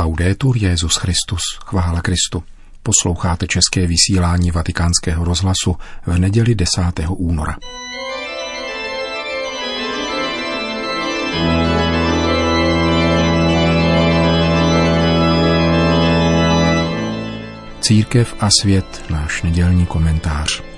[0.00, 2.42] Laudetur Jezus Christus, chvála Kristu.
[2.82, 5.76] Posloucháte české vysílání Vatikánského rozhlasu
[6.06, 6.80] v neděli 10.
[7.08, 7.56] února.
[17.80, 20.69] Církev a svět, náš nedělní komentář.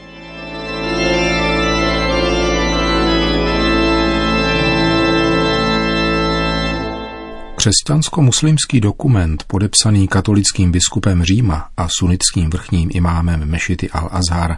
[7.63, 14.57] Křesťansko-muslimský dokument podepsaný katolickým biskupem Říma a sunnickým vrchním imámem Mešity al-Azhar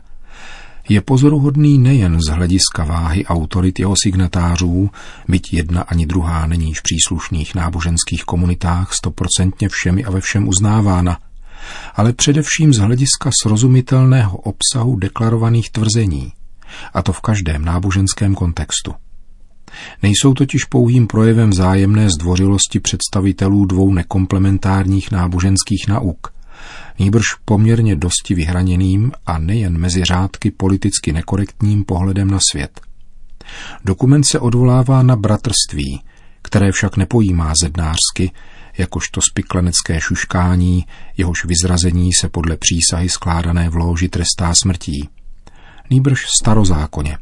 [0.89, 4.91] je pozoruhodný nejen z hlediska váhy autorit jeho signatářů,
[5.29, 11.19] byť jedna ani druhá není v příslušných náboženských komunitách stoprocentně všemi a ve všem uznávána,
[11.95, 16.33] ale především z hlediska srozumitelného obsahu deklarovaných tvrzení,
[16.95, 18.95] a to v každém náboženském kontextu.
[20.02, 26.34] Nejsou totiž pouhým projevem zájemné zdvořilosti představitelů dvou nekomplementárních náboženských nauk,
[26.98, 32.81] nýbrž poměrně dosti vyhraněným a nejen mezi řádky politicky nekorektním pohledem na svět.
[33.84, 36.00] Dokument se odvolává na bratrství,
[36.42, 38.31] které však nepojímá zednářsky,
[38.78, 45.09] jakožto spiklenecké šuškání, jehož vyzrazení se podle přísahy skládané v loži trestá smrtí.
[45.91, 47.19] Nýbrž starozákoně,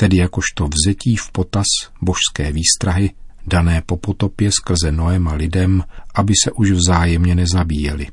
[0.00, 1.66] tedy jakožto vzetí v potaz
[2.02, 3.10] božské výstrahy,
[3.46, 5.84] dané po potopě skrze Noem a lidem,
[6.14, 8.06] aby se už vzájemně nezabíjeli.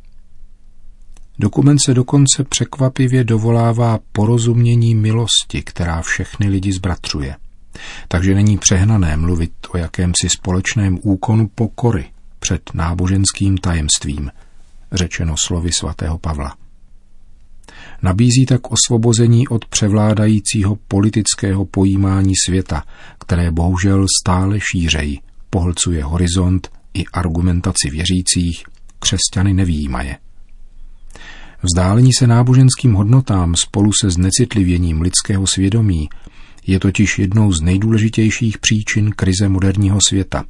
[1.39, 7.35] Dokument se dokonce překvapivě dovolává porozumění milosti, která všechny lidi zbratřuje.
[8.07, 12.05] Takže není přehnané mluvit o jakémsi společném úkonu pokory
[12.39, 14.31] před náboženským tajemstvím,
[14.91, 16.66] řečeno slovy svatého Pavla.
[18.01, 22.83] Nabízí tak osvobození od převládajícího politického pojímání světa,
[23.19, 28.63] které bohužel stále šířej, pohlcuje horizont i argumentaci věřících,
[28.99, 30.17] křesťany nevýjímaje.
[31.63, 36.09] Vzdálení se náboženským hodnotám spolu se znecitlivěním lidského svědomí
[36.67, 40.43] je totiž jednou z nejdůležitějších příčin krize moderního světa.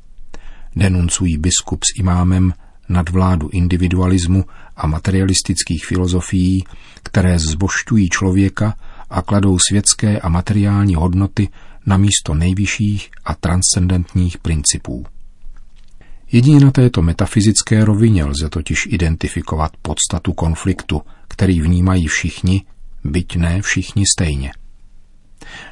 [0.75, 2.53] Denuncují biskup s imámem
[2.89, 6.63] nadvládu individualismu a materialistických filozofií,
[7.03, 8.75] které zbošťují člověka
[9.09, 11.49] a kladou světské a materiální hodnoty
[11.85, 15.05] na místo nejvyšších a transcendentních principů.
[16.31, 22.65] Jedině na této metafyzické rovině lze totiž identifikovat podstatu konfliktu, který vnímají všichni,
[23.03, 24.51] byť ne všichni stejně.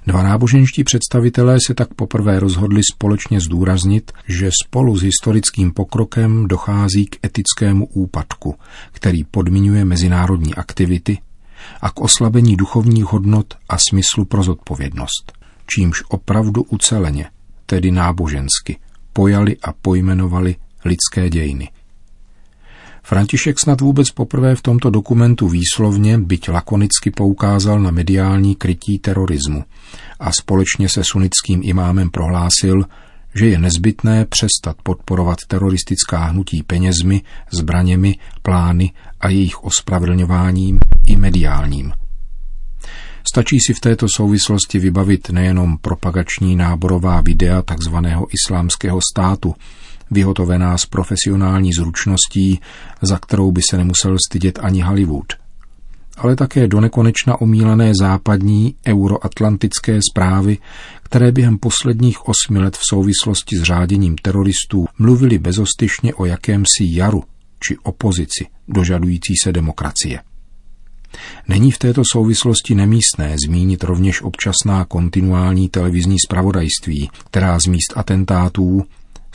[0.08, 7.06] Dva náboženští představitelé se tak poprvé rozhodli společně zdůraznit, že spolu s historickým pokrokem dochází
[7.06, 8.56] k etickému úpadku,
[8.92, 11.18] který podmiňuje mezinárodní aktivity
[11.82, 15.34] a k oslabení duchovních hodnot a smyslu pro zodpovědnost,
[15.68, 17.26] čímž opravdu uceleně,
[17.66, 18.78] tedy nábožensky,
[19.14, 20.56] pojali a pojmenovali
[20.86, 21.70] lidské dějiny.
[23.08, 29.64] František snad vůbec poprvé v tomto dokumentu výslovně, byť lakonicky poukázal na mediální krytí terorismu
[30.20, 32.84] a společně se sunickým imámem prohlásil,
[33.36, 37.22] že je nezbytné přestat podporovat teroristická hnutí penězmi,
[37.52, 41.92] zbraněmi, plány a jejich ospravedlňováním i mediálním.
[43.28, 47.96] Stačí si v této souvislosti vybavit nejenom propagační náborová videa tzv.
[48.32, 49.56] islámského státu,
[50.12, 52.60] vyhotovená s profesionální zručností,
[53.02, 55.34] za kterou by se nemusel stydět ani Hollywood.
[56.18, 60.58] Ale také do nekonečna omílané západní euroatlantické zprávy,
[61.04, 67.24] které během posledních osmi let v souvislosti s řáděním teroristů mluvili bezostyšně o jakémsi jaru
[67.68, 70.20] či opozici dožadující se demokracie.
[71.48, 78.84] Není v této souvislosti nemístné zmínit rovněž občasná kontinuální televizní spravodajství, která z míst atentátů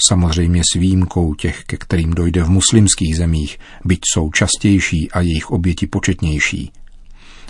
[0.09, 5.51] samozřejmě s výjimkou těch, ke kterým dojde v muslimských zemích, byť jsou častější a jejich
[5.51, 6.73] oběti početnější.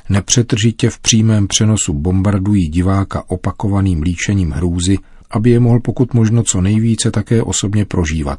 [0.08, 4.96] Nepřetržitě v přímém přenosu bombardují diváka opakovaným líčením hrůzy,
[5.30, 8.38] aby je mohl pokud možno co nejvíce také osobně prožívat,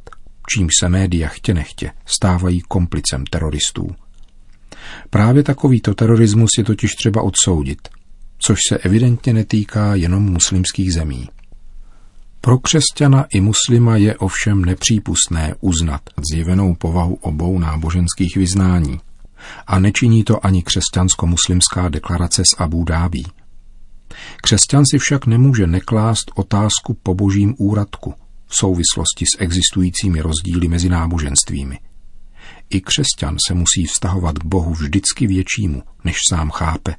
[0.55, 3.88] čímž se média chtě nechtě stávají komplicem teroristů.
[5.09, 7.80] Právě takovýto terorismus je totiž třeba odsoudit,
[8.45, 11.30] což se evidentně netýká jenom muslimských zemí.
[12.43, 16.01] Pro křesťana i muslima je ovšem nepřípustné uznat
[16.31, 18.99] zjevenou povahu obou náboženských vyznání.
[19.67, 23.25] A nečiní to ani křesťansko-muslimská deklarace z Abu Dábí.
[24.43, 28.13] Křesťan si však nemůže neklást otázku po božím úradku
[28.47, 31.79] v souvislosti s existujícími rozdíly mezi náboženstvími.
[32.69, 36.95] I křesťan se musí vztahovat k Bohu vždycky většímu, než sám chápe,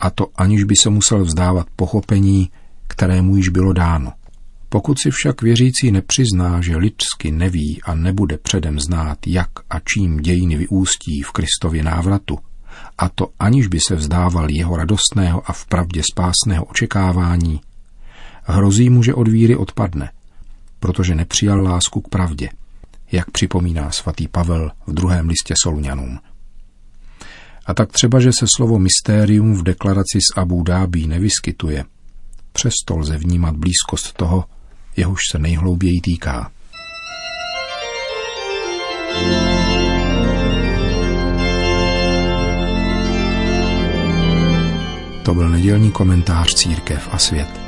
[0.00, 2.50] a to aniž by se musel vzdávat pochopení,
[2.86, 4.12] kterému již bylo dáno–
[4.74, 10.16] Pokud si však věřící nepřizná, že lidsky neví a nebude předem znát, jak a čím
[10.16, 12.38] dějiny vyústí v Kristově návratu,
[12.98, 17.60] a to aniž by se vzdával jeho radostného a vpravdě spásného očekávání,
[18.42, 20.10] hrozí mu, že od víry odpadne,
[20.80, 22.48] protože nepřijal lásku k pravdě,
[23.12, 26.18] jak připomíná svatý Pavel v druhém listě Soluňanům.
[27.66, 31.84] A tak třeba, že se slovo mystérium v deklaraci z Abu Dhabi nevyskytuje,
[32.52, 34.44] přesto lze vnímat blízkost toho,
[34.96, 36.50] jehož se nejhlouběji týká.
[45.22, 47.63] To byl nedělní komentář Církev a svět.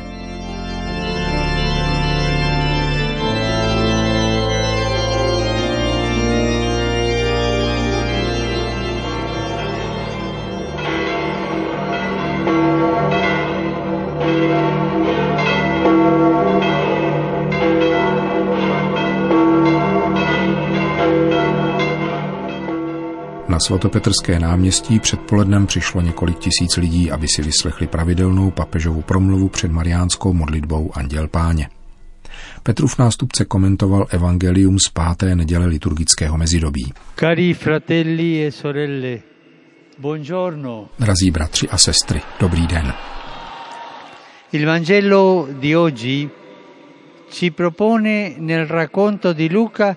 [23.56, 29.70] Na svatopetrské náměstí předpolednem přišlo několik tisíc lidí, aby si vyslechli pravidelnou papežovu promluvu před
[29.70, 31.68] mariánskou modlitbou Anděl Páně.
[32.62, 36.92] Petrův nástupce komentoval evangelium z páté neděle liturgického mezidobí.
[37.20, 39.18] Cari fratelli e sorelle,
[39.98, 40.88] buongiorno.
[40.98, 42.92] Drazí bratři a sestry, dobrý den.
[44.52, 46.30] Il Vangelo di oggi
[47.30, 49.96] ci propone nel racconto di Luca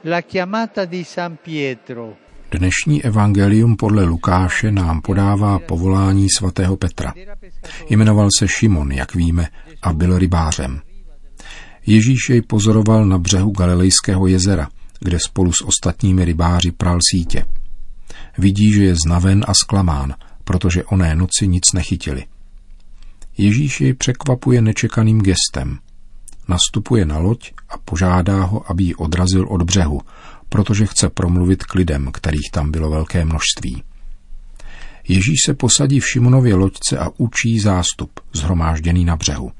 [0.00, 2.29] la chiamata di San Pietro.
[2.52, 7.14] Dnešní evangelium podle Lukáše nám podává povolání svatého Petra.
[7.90, 9.48] Jmenoval se Šimon, jak víme,
[9.82, 10.80] a byl rybářem.
[11.86, 14.68] Ježíš jej pozoroval na břehu Galilejského jezera,
[15.00, 17.44] kde spolu s ostatními rybáři pral sítě.
[18.38, 20.14] Vidí, že je znaven a zklamán,
[20.44, 22.24] protože oné noci nic nechytili.
[23.38, 25.78] Ježíš jej překvapuje nečekaným gestem.
[26.48, 30.00] Nastupuje na loď a požádá ho, aby ji odrazil od břehu,
[30.50, 33.82] protože chce promluvit k lidem, kterých tam bylo velké množství.
[35.08, 39.52] Ježíš se posadí v Šimonově loďce a učí zástup, zhromážděný na břehu.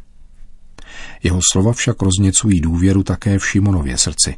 [1.22, 4.36] Jeho slova však rozněcují důvěru také v Šimonově srdci.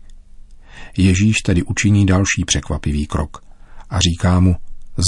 [0.97, 3.43] Ježíš tedy učiní další překvapivý krok
[3.91, 4.57] a říká mu,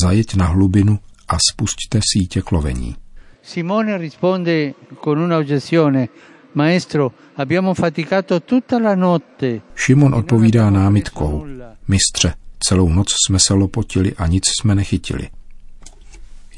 [0.03, 0.99] zajeď na hlubinu
[1.29, 2.97] a spusťte sítě k lovení.
[3.43, 4.73] Simone risponde
[5.05, 6.09] con una obiezione,
[6.55, 9.61] Maestro, abbiamo faticato tutta la notte.
[9.75, 11.47] Šimon odpovídá námitkou.
[11.89, 12.35] Mistře,
[12.69, 15.31] celou noc jsme se lopotili a nic jsme nechytili.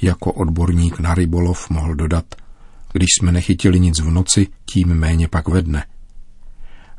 [0.03, 2.25] Jako odborník na rybolov mohl dodat,
[2.93, 5.87] když jsme nechytili nic v noci, tím méně pak ve dne.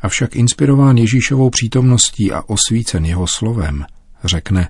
[0.02, 3.86] Avšak inspirován Ježíšovou přítomností a osvícen jeho slovem,
[4.24, 4.70] řekne,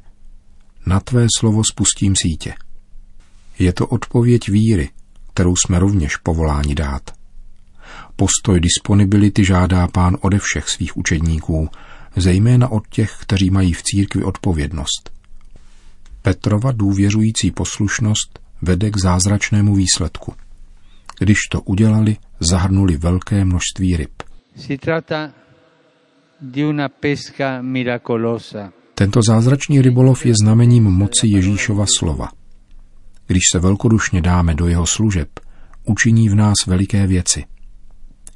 [0.85, 2.53] na tvé slovo spustím sítě.
[3.59, 4.89] Je to odpověď víry,
[5.33, 7.16] kterou jsme rovněž povoláni dát.
[8.17, 11.69] Postoj disponibility žádá pán ode všech svých učedníků,
[12.15, 15.09] zejména od těch, kteří mají v církvi odpovědnost.
[16.21, 20.33] Petrova důvěřující poslušnost vede k zázračnému výsledku.
[21.19, 24.23] Když to udělali, zahrnuli velké množství ryb.
[24.55, 25.33] Si trata
[26.41, 28.73] di una pesca miracolosa.
[28.95, 32.29] Tento zázračný rybolov je znamením moci Ježíšova slova.
[33.27, 35.29] Když se velkodušně dáme do jeho služeb,
[35.85, 37.45] učiní v nás veliké věci–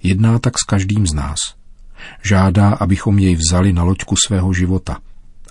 [0.03, 1.37] Jedná tak s každým z nás.
[2.23, 4.97] Žádá, abychom jej vzali na loďku svého života,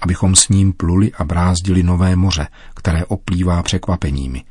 [0.02, 4.44] abychom s ním pluli a brázdili nové moře, které oplývá překvapeními.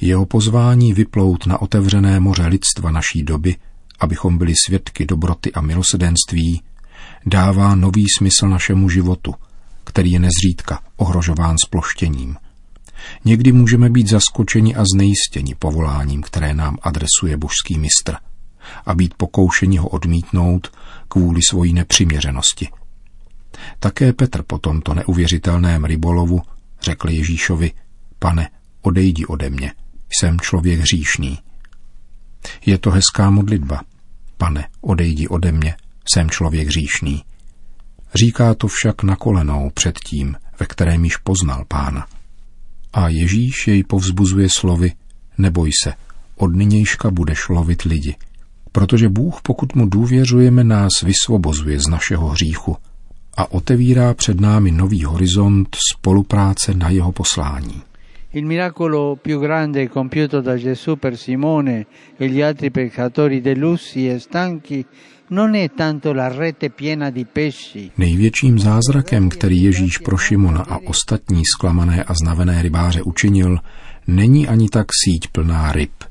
[0.00, 3.56] Jeho pozvání vyplout na otevřené moře lidstva naší doby,
[4.00, 6.62] abychom byli svědky dobroty a milosedenství,
[7.26, 9.34] dává nový smysl našemu životu,
[9.84, 12.36] který je nezřídka ohrožován sploštěním.
[13.24, 18.16] Někdy můžeme být zaskočeni a znejistěni povoláním, které nám adresuje božský mistr–
[18.86, 20.72] a být pokoušeni ho odmítnout
[21.08, 22.68] kvůli svojí nepřiměřenosti.
[23.78, 26.42] Také Petr po tomto neuvěřitelném rybolovu
[26.82, 27.72] řekl Ježíšovi,
[28.18, 28.50] pane,
[28.82, 29.72] odejdi ode mě,
[30.10, 31.38] jsem člověk hříšný.
[32.66, 33.82] Je to hezká modlitba.
[34.36, 35.76] Pane, odejdi ode mě,
[36.14, 37.24] jsem člověk hříšný.
[38.14, 42.06] Říká to však na kolenou před tím, ve kterém již poznal pána.
[42.92, 44.92] A Ježíš jej povzbuzuje slovy,
[45.38, 45.94] neboj se,
[46.36, 48.16] od nynějška budeš lovit lidi–
[48.78, 52.76] protože Bůh, pokud mu důvěřujeme, nás vysvobozuje z našeho hříchu
[53.36, 57.82] a otevírá před námi nový horizont spolupráce na jeho poslání.
[58.32, 61.86] Il miracolo più grande compiuto da Gesù per Simone
[62.20, 63.42] e gli altri peccatori
[63.94, 64.84] e stanchi
[65.28, 67.90] non è tanto la rete piena di pesci.
[67.98, 73.58] Největším zázrakem, který Ježíš pro Šimona a ostatní zklamané a znavené rybáře učinil,
[74.06, 75.90] není ani tak síť plná ryb–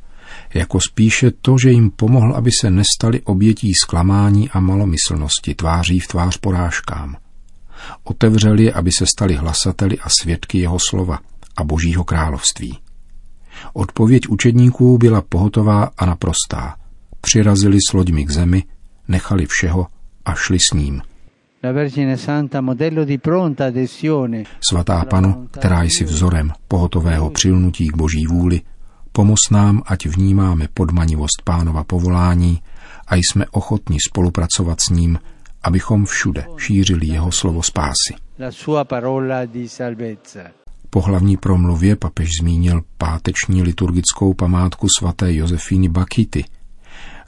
[0.53, 6.07] jako spíše to, že jim pomohl, aby se nestali obětí zklamání a malomyslnosti tváří v
[6.07, 7.15] tvář porážkám.
[8.03, 11.19] Otevřel je, aby se stali hlasateli a svědky jeho slova
[11.57, 12.77] a božího království.
[13.73, 16.75] Odpověď učedníků byla pohotová a naprostá.
[17.21, 18.63] Přirazili s loďmi k zemi,
[19.07, 19.87] nechali všeho
[20.25, 21.01] a šli s ním.
[24.69, 28.61] Svatá panu, která jsi vzorem pohotového přilnutí k boží vůli,
[29.17, 32.61] Pomoz nám, ať vnímáme podmanivost pánova povolání
[33.07, 35.19] a jsme ochotni spolupracovat s ním,
[35.63, 38.13] abychom všude šířili jeho slovo spásy.
[40.89, 46.45] Po hlavní promluvě papež zmínil páteční liturgickou památku svaté Josefíny Bakity.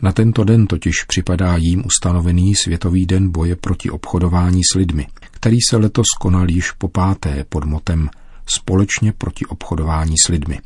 [0.01, 5.57] Na tento den totiž připadá jím ustanovený Světový den boje proti obchodování s lidmi, který
[5.69, 8.09] se letos konal již po páté pod motem
[8.45, 10.59] Společně proti obchodování s lidmi.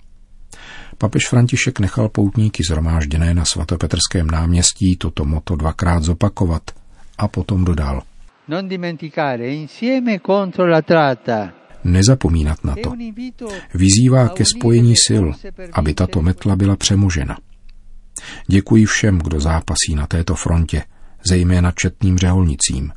[0.98, 6.62] Papež František nechal poutníky zhromážděné na svatopetrském náměstí toto moto dvakrát zopakovat
[7.18, 8.01] a potom dodal.
[11.84, 12.94] Nezapomínat na to.
[13.74, 15.25] Vyzývá ke spojení sil,
[15.74, 17.38] aby tato metla byla přemožena.
[18.48, 20.84] Děkuji všem, kdo zápasí na této frontě,
[21.25, 22.92] zejména četným řeholnicím.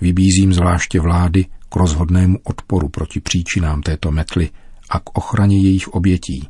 [0.00, 4.50] Vybízím zvláště vlády k rozhodnému odporu proti příčinám této metly
[4.90, 6.48] a k ochraně jejich obětí.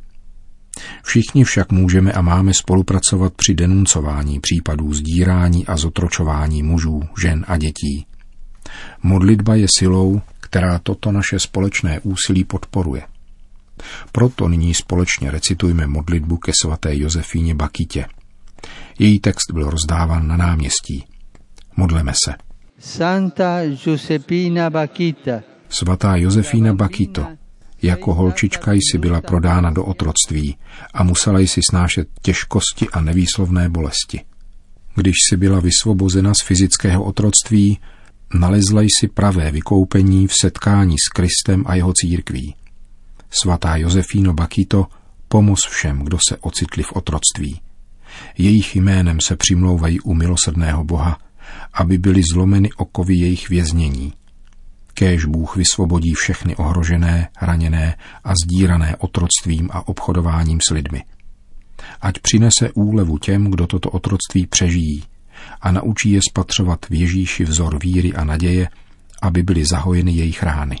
[1.03, 7.57] Všichni však můžeme a máme spolupracovat při denuncování případů zdírání a zotročování mužů, žen a
[7.57, 8.05] dětí.
[9.03, 13.01] Modlitba je silou, která toto naše společné úsilí podporuje.
[14.11, 18.05] Proto nyní společně recitujme modlitbu ke svaté Josefíně Bakitě.
[18.99, 21.05] Její text byl rozdáván na náměstí.
[21.77, 22.33] Modleme se.
[22.79, 25.41] Santa Josefina Bakita.
[25.69, 27.27] Svatá Josefína Bakito,
[27.81, 30.57] jako holčička jsi byla prodána do otroctví
[30.93, 34.21] a musela jsi snášet těžkosti a nevýslovné bolesti.
[34.95, 37.79] Když jsi byla vysvobozena z fyzického otroctví,
[38.33, 42.55] nalezla jsi pravé vykoupení v setkání s Kristem a jeho církví.
[43.29, 44.87] Svatá Josefíno Bakito,
[45.27, 47.61] pomoz všem, kdo se ocitli v otroctví.
[48.37, 51.17] Jejich jménem se přimlouvají u milosrdného Boha,
[51.73, 54.13] aby byly zlomeny okovy jejich věznění
[54.99, 61.03] Kéž Bůh vysvobodí všechny ohrožené, raněné a zdírané otroctvím a obchodováním s lidmi.
[62.01, 65.03] Ať přinese úlevu těm, kdo toto otroctví přežijí
[65.61, 68.69] a naučí je spatřovat v Ježíši vzor víry a naděje,
[69.21, 70.75] aby byly zahojeny jejich rány.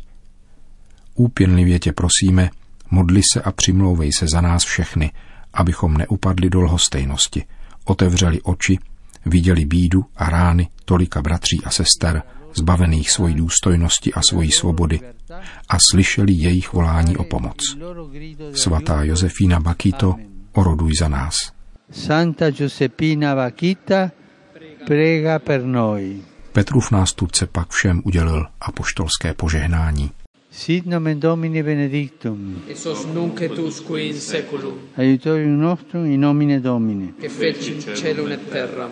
[1.15, 2.49] Úpěnlivě tě prosíme,
[2.91, 5.11] modli se a přimlouvej se za nás všechny,
[5.53, 7.45] abychom neupadli do lhostejnosti,
[7.85, 8.77] otevřeli oči,
[9.25, 12.23] viděli bídu a rány tolika bratří a sester,
[12.53, 14.99] zbavených svojí důstojnosti a svojí svobody
[15.69, 17.57] a slyšeli jejich volání o pomoc.
[18.53, 20.15] Svatá Josefína Bakito,
[20.53, 21.35] oroduj za nás.
[21.91, 24.11] Santa Josepina Bakita,
[24.87, 26.21] prega per noi.
[26.51, 30.11] Petrův nástupce pak všem udělil apoštolské požehnání.
[30.51, 32.61] Sit nomen Domini benedictum.
[32.67, 34.73] Esos nunc et usque in seculum.
[34.97, 37.13] Aiutorium nostrum in nomine Domini.
[37.21, 38.91] Che feci celum et terram.